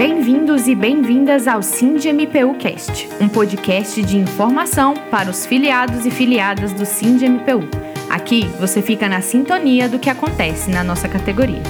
[0.00, 6.10] Bem-vindos e bem-vindas ao Sind MPU Cast, um podcast de informação para os filiados e
[6.10, 7.68] filiadas do Sind MPU.
[8.08, 11.60] Aqui você fica na sintonia do que acontece na nossa categoria.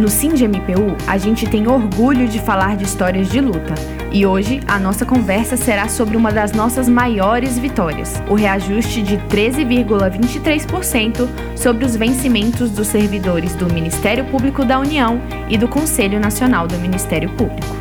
[0.00, 3.74] No Sind MPU, a gente tem orgulho de falar de histórias de luta.
[4.10, 9.18] E hoje a nossa conversa será sobre uma das nossas maiores vitórias, o reajuste de
[9.18, 16.66] 13,23% sobre os vencimentos dos servidores do Ministério Público da União e do Conselho Nacional
[16.66, 17.76] do Ministério Público.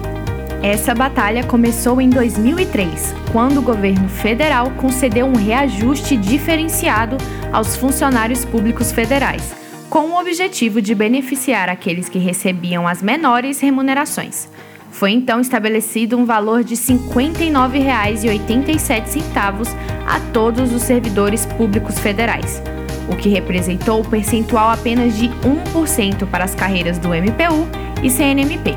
[0.62, 7.16] Essa batalha começou em 2003, quando o governo federal concedeu um reajuste diferenciado
[7.54, 9.59] aos funcionários públicos federais
[9.90, 14.48] com o objetivo de beneficiar aqueles que recebiam as menores remunerações.
[14.92, 19.76] Foi então estabelecido um valor de R$ 59,87
[20.06, 22.62] a todos os servidores públicos federais,
[23.10, 27.66] o que representou o percentual apenas de 1% para as carreiras do MPU
[28.04, 28.76] e CNMP.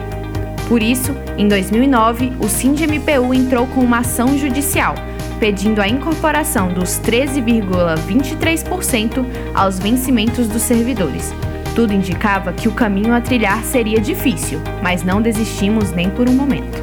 [0.69, 4.95] Por isso, em 2009, o SINDMPU entrou com uma ação judicial
[5.43, 11.35] pedindo a incorporação dos 13,23% aos vencimentos dos servidores.
[11.75, 16.33] Tudo indicava que o caminho a trilhar seria difícil, mas não desistimos nem por um
[16.33, 16.81] momento.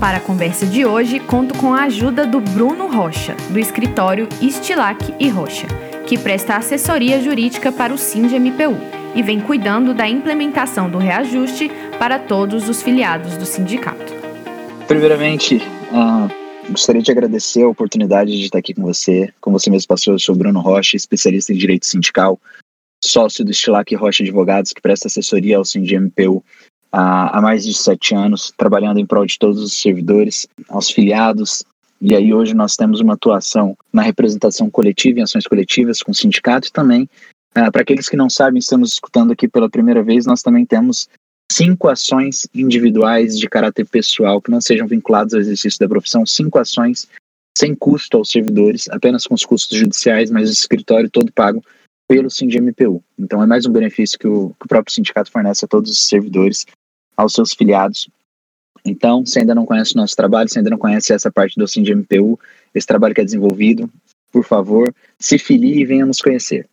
[0.00, 5.14] Para a conversa de hoje, conto com a ajuda do Bruno Rocha, do escritório Estilac
[5.20, 5.66] e Rocha,
[6.06, 8.74] que presta assessoria jurídica para o SIND-MPU
[9.14, 14.14] e vem cuidando da implementação do reajuste para todos os filiados do sindicato.
[14.88, 15.60] Primeiramente,
[15.92, 19.32] uh Gostaria de agradecer a oportunidade de estar aqui com você.
[19.40, 22.40] Como você mesmo passou, eu sou Bruno Rocha, especialista em direito sindical,
[23.02, 26.42] sócio do Estilac Rocha Advogados, que presta assessoria ao SINDMPU
[26.92, 31.64] há, há mais de sete anos, trabalhando em prol de todos os servidores, aos filiados.
[32.00, 36.14] E aí hoje nós temos uma atuação na representação coletiva, em ações coletivas com o
[36.14, 37.08] sindicato e também,
[37.56, 41.08] uh, para aqueles que não sabem, estamos escutando aqui pela primeira vez, nós também temos
[41.54, 46.58] cinco ações individuais de caráter pessoal que não sejam vinculadas ao exercício da profissão, cinco
[46.58, 47.08] ações
[47.56, 51.62] sem custo aos servidores, apenas com os custos judiciais, mas o escritório todo pago
[52.08, 53.02] pelo SINDMPU.
[53.18, 56.06] Então é mais um benefício que o, que o próprio sindicato fornece a todos os
[56.06, 56.66] servidores,
[57.16, 58.08] aos seus filiados.
[58.84, 61.68] Então, se ainda não conhece o nosso trabalho, se ainda não conhece essa parte do
[61.68, 62.38] SINDMPU,
[62.74, 63.88] esse trabalho que é desenvolvido,
[64.32, 66.66] por favor, se filie e venha nos conhecer.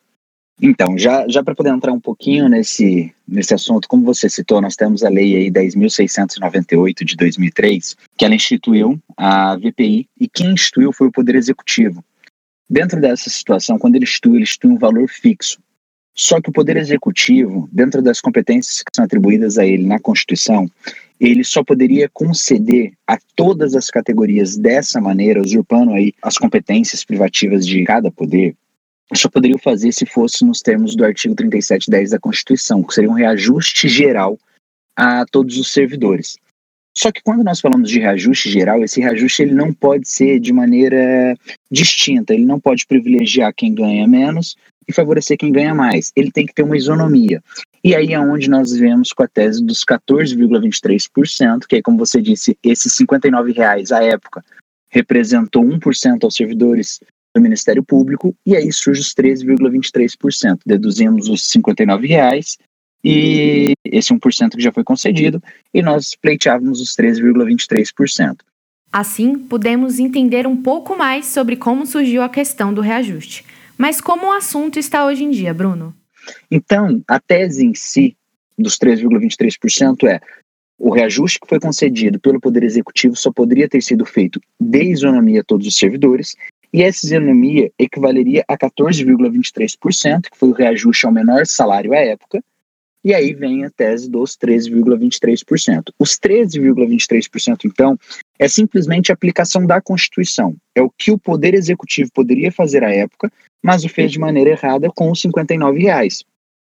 [0.62, 4.76] Então, já, já para poder entrar um pouquinho nesse, nesse assunto, como você citou, nós
[4.76, 10.92] temos a lei aí 10.698 de 2003, que ela instituiu a VPI, e quem instituiu
[10.92, 12.04] foi o Poder Executivo.
[12.70, 15.60] Dentro dessa situação, quando ele institui, ele institui um valor fixo.
[16.14, 20.70] Só que o Poder Executivo, dentro das competências que são atribuídas a ele na Constituição,
[21.20, 27.66] ele só poderia conceder a todas as categorias dessa maneira, usurpando aí as competências privativas
[27.66, 28.56] de cada poder,
[29.14, 33.14] só poderiam fazer se fosse nos termos do artigo 3710 da Constituição, que seria um
[33.14, 34.38] reajuste geral
[34.96, 36.38] a todos os servidores.
[36.94, 40.52] Só que quando nós falamos de reajuste geral, esse reajuste ele não pode ser de
[40.52, 41.36] maneira
[41.72, 44.56] distinta, ele não pode privilegiar quem ganha menos
[44.88, 46.12] e favorecer quem ganha mais.
[46.16, 47.42] Ele tem que ter uma isonomia.
[47.84, 52.22] E aí é onde nós vemos com a tese dos 14,23%, que é como você
[52.22, 54.44] disse, esses R$ 59,00 à época
[54.90, 57.00] representou 1% aos servidores
[57.36, 60.60] do Ministério Público, e aí surge os 13,23%.
[60.66, 62.58] Deduzimos os R$ 59,00
[63.04, 65.42] e esse 1% que já foi concedido,
[65.74, 68.38] e nós pleiteávamos os 13,23%.
[68.92, 73.46] Assim, pudemos entender um pouco mais sobre como surgiu a questão do reajuste.
[73.78, 75.96] Mas como o assunto está hoje em dia, Bruno?
[76.52, 78.18] Então, a tese em si
[78.58, 80.20] dos 3,23% é
[80.78, 85.42] o reajuste que foi concedido pelo Poder Executivo só poderia ter sido feito de isonomia
[85.42, 86.36] a todos os servidores
[86.72, 92.44] e essa isonomia equivaleria a 14,23%, que foi o reajuste ao menor salário à época,
[93.04, 95.94] e aí vem a tese dos 13,23%.
[95.98, 97.98] Os 13,23%, então,
[98.38, 100.56] é simplesmente a aplicação da Constituição.
[100.76, 103.32] É o que o Poder Executivo poderia fazer à época,
[103.64, 106.24] mas o fez de maneira errada com os 59 reais.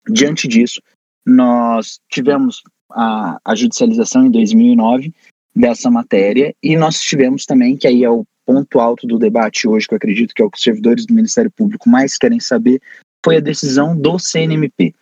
[0.08, 0.82] Diante disso,
[1.26, 5.12] nós tivemos a, a judicialização em 2009
[5.54, 9.86] dessa matéria e nós tivemos também, que aí é o ponto alto do debate hoje,
[9.86, 12.82] que eu acredito que é o que os servidores do Ministério Público mais querem saber,
[13.24, 14.92] foi a decisão do CNMP.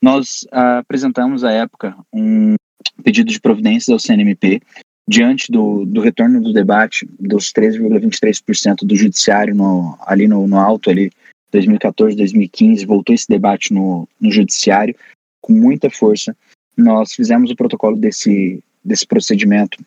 [0.00, 2.54] Nós ah, apresentamos à época um
[3.02, 4.62] pedido de providências ao CNMP
[5.08, 10.88] diante do, do retorno do debate dos 13,23% do judiciário no, ali no, no alto
[10.88, 11.10] ali
[11.50, 14.94] 2014, 2015, voltou esse debate no, no judiciário
[15.40, 16.36] com muita força.
[16.76, 19.84] Nós fizemos o protocolo desse, desse procedimento,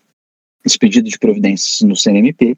[0.65, 2.57] esse pedido de providências no CNMP,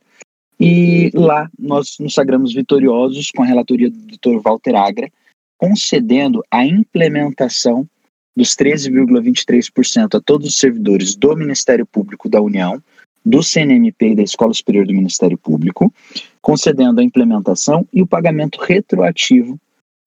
[0.59, 4.41] e lá nós nos sagramos vitoriosos com a relatoria do Dr.
[4.43, 5.09] Walter Agra,
[5.57, 7.87] concedendo a implementação
[8.35, 12.81] dos 13,23% a todos os servidores do Ministério Público da União,
[13.25, 15.93] do CNMP e da Escola Superior do Ministério Público,
[16.41, 19.59] concedendo a implementação e o pagamento retroativo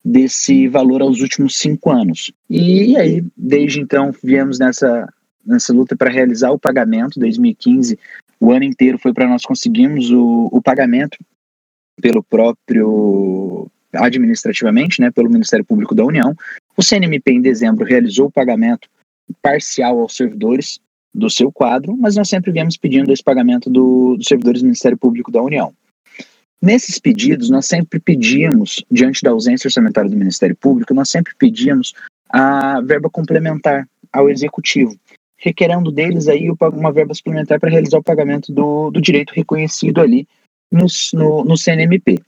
[0.03, 2.31] desse valor aos últimos cinco anos.
[2.49, 5.07] E aí, desde então, viemos nessa,
[5.45, 7.19] nessa luta para realizar o pagamento.
[7.19, 7.97] 2015,
[8.43, 11.17] o ano inteiro foi para nós conseguirmos o, o pagamento
[12.01, 16.35] pelo próprio administrativamente, né, pelo Ministério Público da União.
[16.75, 18.89] O CNMP em dezembro realizou o pagamento
[19.41, 20.77] parcial aos servidores
[21.13, 24.97] do seu quadro, mas nós sempre viemos pedindo esse pagamento do, dos servidores do Ministério
[24.97, 25.73] Público da União.
[26.61, 31.93] Nesses pedidos, nós sempre pedíamos, diante da ausência orçamentária do Ministério Público, nós sempre pedíamos
[32.27, 34.97] a verba complementar ao Executivo,
[35.43, 40.25] requerendo deles aí uma verba suplementar para realizar o pagamento do, do direito reconhecido ali
[40.71, 42.23] no, no, no CNMP.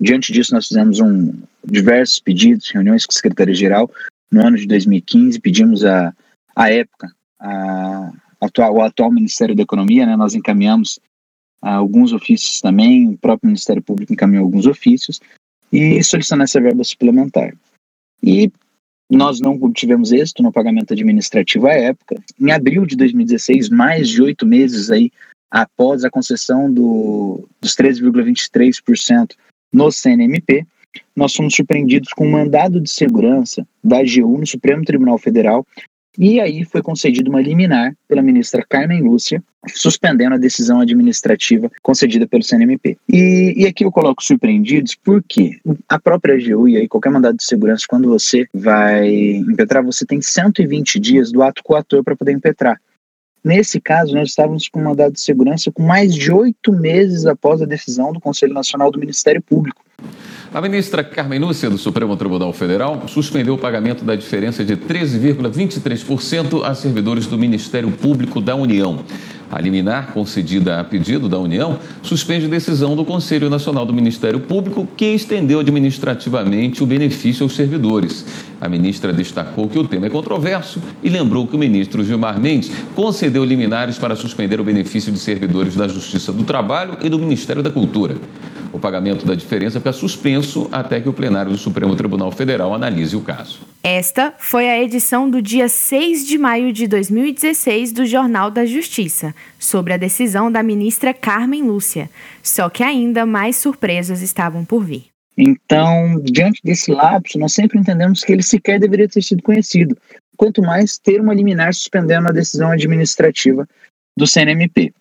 [0.00, 1.32] Diante disso, nós fizemos um,
[1.64, 3.90] diversos pedidos, reuniões com a Secretaria-Geral.
[4.30, 6.14] No ano de 2015, pedimos a,
[6.54, 11.00] a época, a, atual, o atual Ministério da Economia, né, nós encaminhamos
[11.60, 15.20] alguns ofícios também, o próprio Ministério Público encaminhou alguns ofícios,
[15.72, 17.52] e solicitando essa verba suplementar.
[18.22, 18.52] E
[19.12, 22.16] nós não obtivemos êxito no pagamento administrativo à época.
[22.40, 25.12] Em abril de 2016, mais de oito meses aí
[25.50, 29.34] após a concessão do, dos 13,23%
[29.70, 30.66] no CNMP,
[31.14, 35.66] nós fomos surpreendidos com um mandado de segurança da AGU no Supremo Tribunal Federal
[36.18, 42.26] e aí foi concedida uma liminar pela ministra Carmen Lúcia, suspendendo a decisão administrativa concedida
[42.26, 42.98] pelo CNMP.
[43.08, 47.44] E, e aqui eu coloco surpreendidos porque a própria AGU e aí qualquer mandado de
[47.44, 52.80] segurança, quando você vai impetrar, você tem 120 dias do ato coator para poder impetrar.
[53.44, 57.60] Nesse caso, nós estávamos com um mandado de segurança com mais de oito meses após
[57.60, 59.82] a decisão do Conselho Nacional do Ministério Público.
[60.54, 66.62] A ministra Carmen Lúcia, do Supremo Tribunal Federal, suspendeu o pagamento da diferença de 13,23%
[66.62, 69.02] a servidores do Ministério Público da União.
[69.52, 74.88] A liminar, concedida a pedido da União, suspende decisão do Conselho Nacional do Ministério Público,
[74.96, 78.24] que estendeu administrativamente o benefício aos servidores.
[78.58, 82.72] A ministra destacou que o tema é controverso e lembrou que o ministro Gilmar Mendes
[82.94, 87.62] concedeu liminares para suspender o benefício de servidores da Justiça do Trabalho e do Ministério
[87.62, 88.16] da Cultura.
[88.72, 93.14] O pagamento da diferença fica suspenso até que o plenário do Supremo Tribunal Federal analise
[93.14, 93.60] o caso.
[93.82, 99.34] Esta foi a edição do dia 6 de maio de 2016 do Jornal da Justiça,
[99.58, 102.08] sobre a decisão da ministra Carmen Lúcia.
[102.42, 105.06] Só que ainda mais surpresas estavam por vir.
[105.36, 109.96] Então, diante desse lapso, nós sempre entendemos que ele sequer deveria ter sido conhecido,
[110.36, 113.66] quanto mais ter uma liminar suspendendo a decisão administrativa
[114.16, 114.92] do CNMP.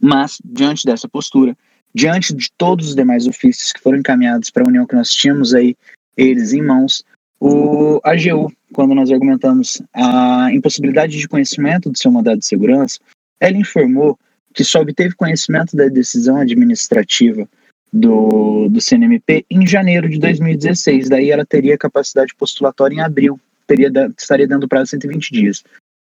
[0.00, 1.56] Mas, diante dessa postura,
[1.94, 5.54] diante de todos os demais ofícios que foram encaminhados para a União que nós tínhamos
[5.54, 5.76] aí
[6.16, 7.04] eles em mãos,
[7.40, 13.00] o AGU, quando nós argumentamos a impossibilidade de conhecimento do seu mandado de segurança,
[13.40, 14.18] ela informou
[14.52, 17.48] que só obteve conhecimento da decisão administrativa
[17.92, 21.08] do, do CNMP em janeiro de 2016.
[21.08, 25.64] Daí ela teria capacidade postulatória em abril, teria, estaria dando prazo de 120 dias.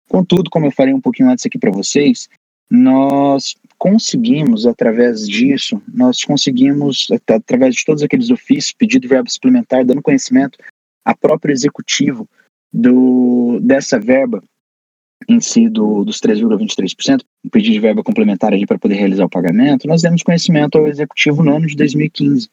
[0.08, 2.30] Contudo, como eu falei um pouquinho antes aqui para vocês,
[2.70, 10.02] nós conseguimos, através disso, nós conseguimos, através de todos aqueles ofícios, pedido verba suplementar, dando
[10.02, 10.58] conhecimento
[11.06, 12.28] a próprio executivo
[12.74, 14.44] do, dessa verba
[15.28, 19.30] em si do, dos 3,23%, um pedido de verba complementar ali para poder realizar o
[19.30, 22.50] pagamento, nós demos conhecimento ao executivo no ano de 2015.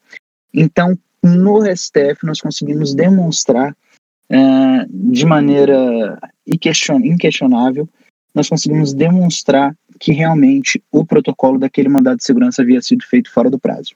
[0.53, 7.87] Então, no STF, nós conseguimos demonstrar uh, de maneira inquestionável,
[8.33, 13.49] nós conseguimos demonstrar que realmente o protocolo daquele mandado de segurança havia sido feito fora
[13.49, 13.95] do prazo.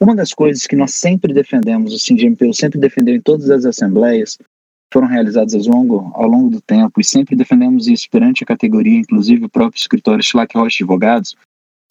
[0.00, 4.38] Uma das coisas que nós sempre defendemos, o SINDMPU sempre defendeu em todas as assembleias,
[4.92, 8.98] foram realizadas ao longo, ao longo do tempo, e sempre defendemos isso perante a categoria,
[8.98, 11.36] inclusive o próprio escritório Schlack Rocha Advogados,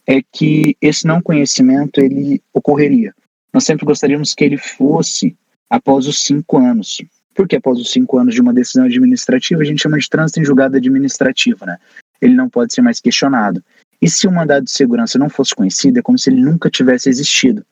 [0.07, 3.13] é que esse não conhecimento ele ocorreria.
[3.53, 5.35] Nós sempre gostaríamos que ele fosse
[5.69, 7.01] após os cinco anos.
[7.35, 10.45] Porque após os cinco anos de uma decisão administrativa, a gente chama de trânsito em
[10.45, 11.77] julgado administrativo, né?
[12.21, 13.63] Ele não pode ser mais questionado.
[14.01, 17.09] E se o mandado de segurança não fosse conhecido, é como se ele nunca tivesse
[17.09, 17.65] existido.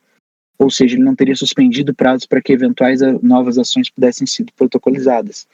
[0.59, 5.47] Ou seja, ele não teria suspendido prazos para que eventuais novas ações pudessem ser protocolizadas.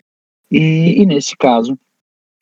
[0.49, 1.77] E, e, nesse caso,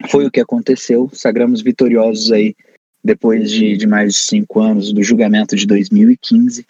[0.09, 1.09] foi o que aconteceu.
[1.13, 2.55] Sagramos vitoriosos aí
[3.03, 6.65] depois de, de mais de cinco anos do julgamento de 2015.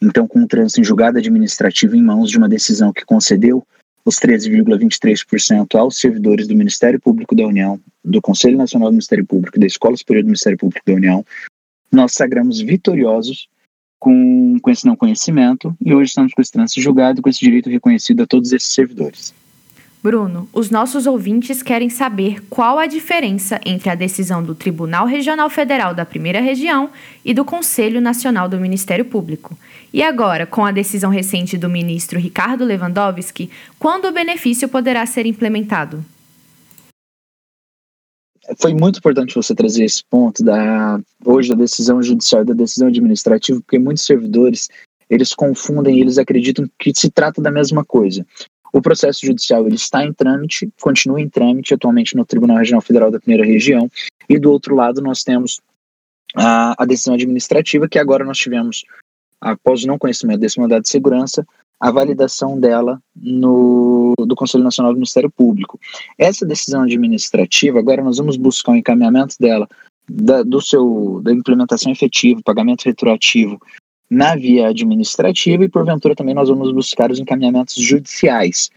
[0.00, 3.64] Então, com o trânsito em julgado administrativo em mãos de uma decisão que concedeu
[4.04, 9.58] os 13,23% aos servidores do Ministério Público da União, do Conselho Nacional do Ministério Público,
[9.58, 11.24] da Escola Superior do Ministério Público da União,
[11.90, 13.48] nós sagramos vitoriosos
[13.98, 17.70] com, com esse não conhecimento e hoje estamos com esse trânsito julgado, com esse direito
[17.70, 19.32] reconhecido a todos esses servidores.
[20.02, 25.48] Bruno, os nossos ouvintes querem saber qual a diferença entre a decisão do Tribunal Regional
[25.48, 26.90] Federal da Primeira Região
[27.24, 29.56] e do Conselho Nacional do Ministério Público.
[29.94, 33.48] E agora, com a decisão recente do ministro Ricardo Lewandowski,
[33.78, 36.04] quando o benefício poderá ser implementado?
[38.58, 43.60] Foi muito importante você trazer esse ponto da hoje da decisão judicial da decisão administrativa,
[43.60, 44.68] porque muitos servidores
[45.08, 48.26] eles confundem, eles acreditam que se trata da mesma coisa.
[48.72, 53.12] O processo judicial ele está em trâmite, continua em trâmite atualmente no Tribunal Regional Federal
[53.12, 53.88] da Primeira Região,
[54.28, 55.60] e do outro lado nós temos
[56.34, 58.84] a, a decisão administrativa, que agora nós tivemos,
[59.44, 61.46] após o não conhecimento desse mandado de segurança,
[61.78, 65.78] a validação dela no, do Conselho Nacional do Ministério Público.
[66.16, 69.68] Essa decisão administrativa, agora nós vamos buscar o um encaminhamento dela,
[70.08, 73.60] da, do seu, da implementação efetiva, pagamento retroativo
[74.08, 78.70] na via administrativa e, porventura, também nós vamos buscar os encaminhamentos judiciais.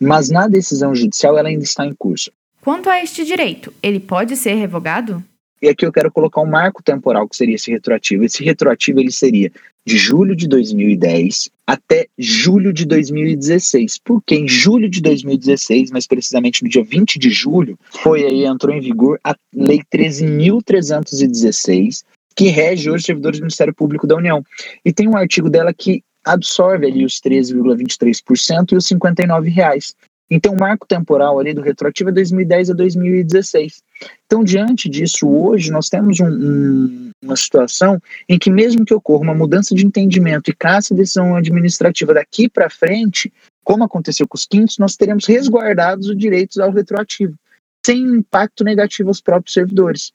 [0.00, 2.30] Mas na decisão judicial ela ainda está em curso.
[2.62, 5.22] Quanto a este direito, ele pode ser revogado?
[5.60, 8.24] E aqui eu quero colocar um marco temporal que seria esse retroativo.
[8.24, 9.50] Esse retroativo ele seria
[9.86, 13.98] de julho de 2010 até julho de 2016.
[14.04, 18.74] Porque em julho de 2016, mais precisamente no dia 20 de julho, foi aí entrou
[18.74, 24.42] em vigor a lei 13316, que rege hoje os servidores do Ministério Público da União.
[24.84, 29.94] E tem um artigo dela que absorve ali os 13,23% e os 59 reais.
[30.30, 33.82] Então, o marco temporal ali do retroativo é 2010 a 2016.
[34.26, 39.22] Então, diante disso, hoje nós temos um, um, uma situação em que, mesmo que ocorra
[39.22, 43.32] uma mudança de entendimento e caça a decisão administrativa daqui para frente,
[43.64, 47.34] como aconteceu com os quintos, nós teremos resguardados os direitos ao retroativo,
[47.84, 50.12] sem impacto negativo aos próprios servidores.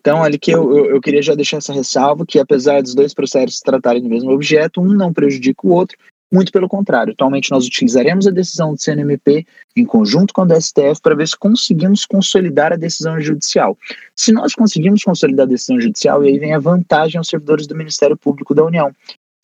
[0.00, 3.12] Então, ali que eu, eu, eu, queria já deixar essa ressalva, que apesar dos dois
[3.12, 5.98] processos tratarem do mesmo objeto, um não prejudica o outro,
[6.32, 7.12] muito pelo contrário.
[7.12, 9.44] Atualmente nós utilizaremos a decisão do CNMP
[9.76, 13.76] em conjunto com a STF para ver se conseguimos consolidar a decisão judicial.
[14.14, 17.74] Se nós conseguimos consolidar a decisão judicial, e aí vem a vantagem aos servidores do
[17.74, 18.92] Ministério Público da União.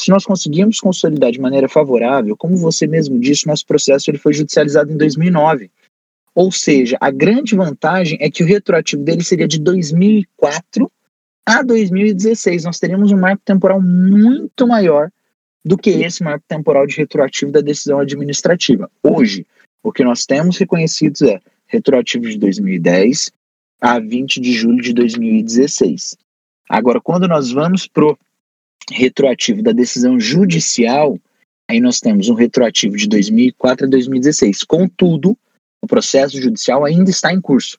[0.00, 4.34] Se nós conseguimos consolidar de maneira favorável, como você mesmo disse, nosso processo ele foi
[4.34, 5.70] judicializado em 2009.
[6.34, 10.90] Ou seja, a grande vantagem é que o retroativo dele seria de 2004
[11.46, 12.64] a 2016.
[12.64, 15.10] Nós teríamos um marco temporal muito maior
[15.66, 18.88] do que esse marco temporal de retroativo da decisão administrativa.
[19.02, 19.44] Hoje,
[19.82, 23.32] o que nós temos reconhecidos é retroativo de 2010
[23.80, 26.16] a 20 de julho de 2016.
[26.68, 28.16] Agora, quando nós vamos para o
[28.92, 31.18] retroativo da decisão judicial,
[31.68, 34.62] aí nós temos um retroativo de 2004 a 2016.
[34.62, 35.36] Contudo,
[35.82, 37.76] o processo judicial ainda está em curso.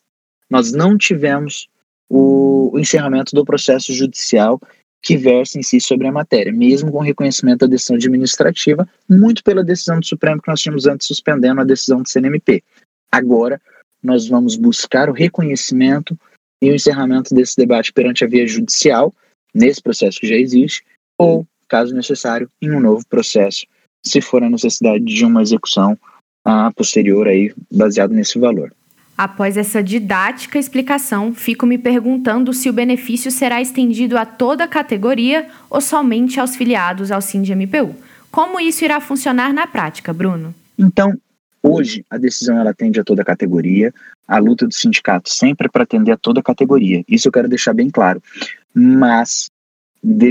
[0.50, 1.70] Nós não tivemos
[2.10, 4.60] o, o encerramento do processo judicial
[5.01, 9.63] que versa em si sobre a matéria, mesmo com reconhecimento da decisão administrativa, muito pela
[9.63, 12.63] decisão do Supremo que nós tínhamos antes suspendendo a decisão do CNMP.
[13.12, 13.62] Agora,
[14.04, 16.18] nós vamos buscar o reconhecimento
[16.62, 19.13] e o encerramento desse debate perante a via judicial,
[19.54, 20.84] nesse processo que já existe,
[21.18, 23.66] ou, caso necessário, em um novo processo,
[24.06, 25.98] se for a necessidade de uma execução
[26.46, 28.74] a posterior aí, baseado nesse valor.
[29.18, 34.68] Após essa didática explicação, fico me perguntando se o benefício será estendido a toda a
[34.68, 37.96] categoria ou somente aos filiados ao SIND-MPU.
[38.30, 40.54] Como isso irá funcionar na prática, Bruno?
[40.78, 41.12] Então,
[41.64, 43.92] hoje a decisão ela atende a toda a categoria,
[44.28, 47.04] a luta do sindicato sempre é para atender a toda a categoria.
[47.08, 48.22] Isso eu quero deixar bem claro.
[48.72, 49.50] Mas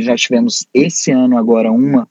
[0.01, 2.09] já tivemos esse ano agora uma,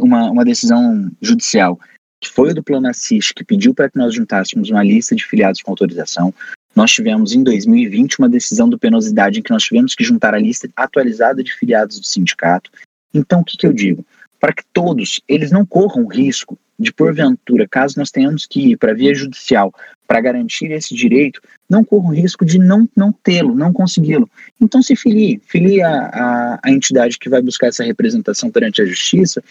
[0.00, 1.78] uma, uma decisão judicial
[2.22, 5.24] que foi o do Plano Assist, que pediu para que nós juntássemos uma lista de
[5.24, 6.32] filiados com autorização.
[6.74, 10.38] Nós tivemos em 2020 uma decisão do Penosidade em que nós tivemos que juntar a
[10.38, 12.70] lista atualizada de filiados do sindicato.
[13.12, 14.06] Então, o que, que eu digo?
[14.38, 18.92] Para que todos eles não corram risco de, porventura, caso nós tenhamos que ir para
[18.92, 19.74] a via judicial
[20.06, 24.30] para garantir esse direito, não corram risco de não, não tê-lo, não consegui-lo.
[24.60, 28.86] Então, se filie, filie a, a, a entidade que vai buscar essa representação perante a
[28.86, 29.42] justiça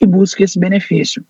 [0.00, 1.24] e busque esse benefício.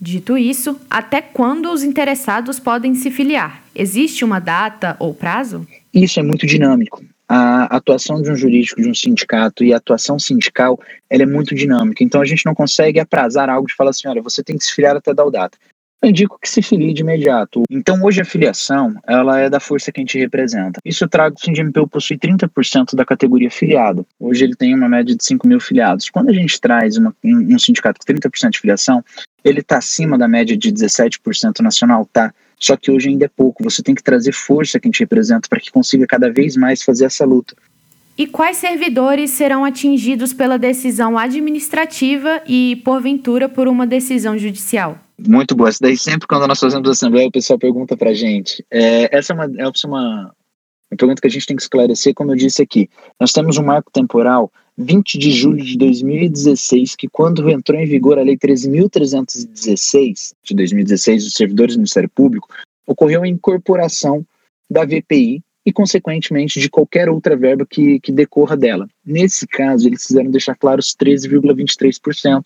[0.00, 3.62] Dito isso, até quando os interessados podem se filiar?
[3.74, 5.66] Existe uma data ou prazo?
[5.92, 7.04] Isso é muito dinâmico.
[7.28, 11.54] A atuação de um jurídico, de um sindicato e a atuação sindical, ela é muito
[11.54, 12.02] dinâmica.
[12.02, 14.72] Então a gente não consegue aprazar algo de falar assim, olha, você tem que se
[14.72, 15.58] filiar até tal data
[16.00, 17.64] eu indico que se filie de imediato.
[17.68, 20.80] Então, hoje a filiação, ela é da força que a gente representa.
[20.84, 24.06] Isso eu trago o SINDMPU possui 30% da categoria filiado.
[24.18, 26.08] Hoje ele tem uma média de 5 mil filiados.
[26.08, 29.04] Quando a gente traz uma, um sindicato com 30% de filiação,
[29.48, 32.32] ele está acima da média de 17% nacional, tá?
[32.58, 33.62] Só que hoje ainda é pouco.
[33.62, 36.82] Você tem que trazer força que a gente representa para que consiga cada vez mais
[36.82, 37.54] fazer essa luta.
[38.16, 44.98] E quais servidores serão atingidos pela decisão administrativa e, porventura, por uma decisão judicial?
[45.16, 45.68] Muito boa.
[45.68, 48.64] Essa daí sempre quando nós fazemos assembleia, o pessoal pergunta pra gente.
[48.70, 50.34] É, essa é uma, é uma,
[50.90, 52.88] uma pergunta que a gente tem que esclarecer, como eu disse aqui.
[53.20, 58.18] Nós temos um marco temporal 20 de julho de 2016, que quando entrou em vigor
[58.18, 62.48] a Lei 13.316 de 2016 dos servidores do Ministério Público,
[62.86, 64.24] ocorreu a incorporação
[64.70, 68.88] da VPI e, consequentemente, de qualquer outra verba que, que decorra dela.
[69.04, 72.44] Nesse caso, eles fizeram deixar claro os 13,23%,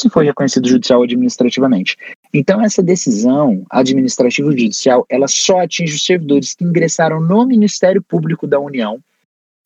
[0.00, 1.96] se foi reconhecido judicial ou administrativamente.
[2.32, 8.46] Então, essa decisão administrativa judicial, ela só atinge os servidores que ingressaram no Ministério Público
[8.46, 8.98] da União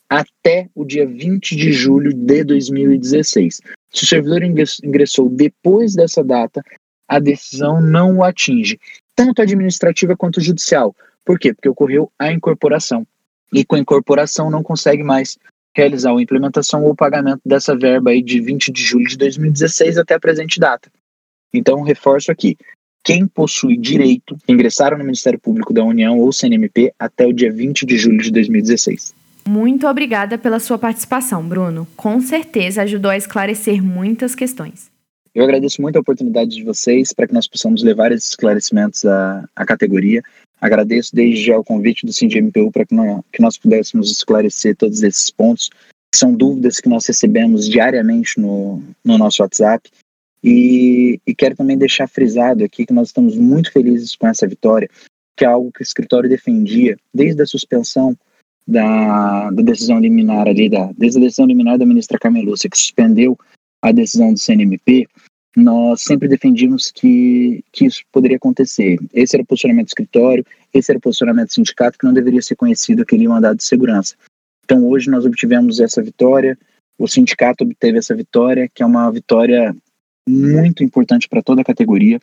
[0.09, 3.61] até o dia 20 de julho de 2016.
[3.91, 6.63] Se o servidor ingressou depois dessa data,
[7.09, 8.79] a decisão não o atinge,
[9.15, 10.95] tanto administrativa quanto judicial.
[11.25, 11.55] Por quê?
[11.55, 13.07] Porque ocorreu a incorporação.
[13.53, 15.39] E com a incorporação não consegue mais
[15.75, 19.99] realizar a implementação ou o pagamento dessa verba aí de 20 de julho de 2016
[19.99, 20.91] até a presente data.
[21.53, 22.57] Então, reforço aqui:
[23.05, 27.85] quem possui direito ingressaram no Ministério Público da União ou CNMP até o dia 20
[27.85, 29.15] de julho de 2016.
[29.47, 31.87] Muito obrigada pela sua participação, Bruno.
[31.97, 34.91] Com certeza ajudou a esclarecer muitas questões.
[35.35, 39.45] Eu agradeço muito a oportunidade de vocês para que nós possamos levar esses esclarecimentos à,
[39.55, 40.23] à categoria.
[40.65, 42.97] Agradeço desde já o convite do CINDMPU para que,
[43.31, 45.69] que nós pudéssemos esclarecer todos esses pontos,
[46.15, 49.91] são dúvidas que nós recebemos diariamente no, no nosso WhatsApp.
[50.43, 54.89] E, e quero também deixar frisado aqui que nós estamos muito felizes com essa vitória,
[55.37, 58.17] que é algo que o escritório defendia desde a suspensão
[58.67, 62.79] da, da decisão liminar ali, da, desde a decisão liminar da ministra Carmen Lúcia, que
[62.79, 63.39] suspendeu
[63.83, 65.07] a decisão do CNMP,
[65.57, 68.99] nós sempre defendíamos que, que isso poderia acontecer.
[69.13, 72.43] Esse era o posicionamento do escritório, esse era o posicionamento do sindicato, que não deveria
[72.43, 74.15] ser conhecido aquele mandado de segurança.
[74.65, 76.59] Então, hoje nós obtivemos essa vitória,
[76.99, 79.75] o sindicato obteve essa vitória, que é uma vitória
[80.29, 82.19] muito importante para toda a categoria,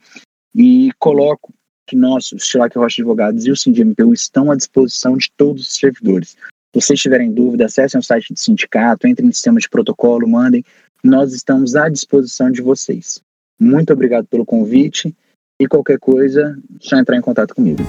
[0.56, 1.54] e coloco
[1.88, 5.76] que nós, o Stilac Rocha Advogados e o SINDMPU estão à disposição de todos os
[5.76, 6.30] servidores.
[6.74, 10.64] Se vocês tiverem dúvida, acessem o site do sindicato, entrem no sistema de protocolo, mandem.
[11.04, 13.22] Nós estamos à disposição de vocês.
[13.60, 15.16] Muito obrigado pelo convite
[15.60, 17.84] e qualquer coisa, só entrar em contato comigo.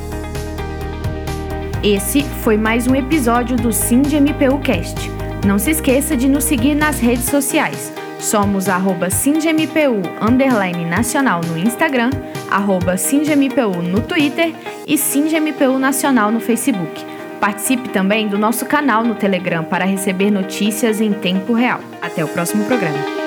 [1.83, 5.11] Esse foi mais um episódio do SINDMPU Cast.
[5.46, 11.59] Não se esqueça de nos seguir nas redes sociais Somos arroba SindMPU underline nacional no
[11.59, 12.11] Instagram,
[12.48, 14.55] arroba SindMPU no Twitter
[14.87, 17.05] e SindMPU Nacional no Facebook.
[17.42, 21.81] Participe também do nosso canal no Telegram para receber notícias em tempo real.
[22.00, 23.21] Até o próximo programa.